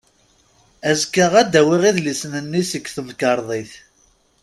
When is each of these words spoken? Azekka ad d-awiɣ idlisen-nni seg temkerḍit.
Azekka 0.89 1.25
ad 1.39 1.47
d-awiɣ 1.51 1.83
idlisen-nni 1.89 2.63
seg 2.71 2.85
temkerḍit. 2.95 3.73